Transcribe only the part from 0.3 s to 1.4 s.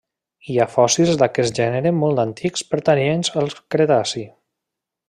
Hi ha fòssils